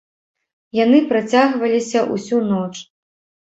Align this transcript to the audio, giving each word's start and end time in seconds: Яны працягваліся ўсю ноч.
Яны 0.77 1.01
працягваліся 1.11 1.99
ўсю 2.17 2.43
ноч. 2.51 2.75